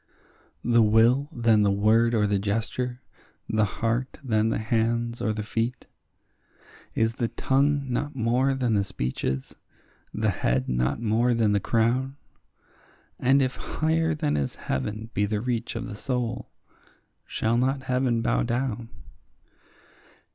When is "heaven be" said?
14.55-15.27